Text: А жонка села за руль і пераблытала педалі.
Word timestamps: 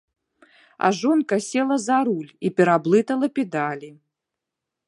А 0.87 0.89
жонка 0.99 1.37
села 1.49 1.77
за 1.85 1.99
руль 2.09 2.33
і 2.49 2.53
пераблытала 2.61 3.27
педалі. 3.37 3.89